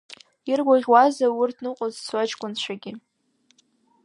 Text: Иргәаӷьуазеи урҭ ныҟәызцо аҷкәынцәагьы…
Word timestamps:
Иргәаӷьуазеи 0.51 1.35
урҭ 1.41 1.57
ныҟәызцо 1.63 2.15
аҷкәынцәагьы… 2.23 2.93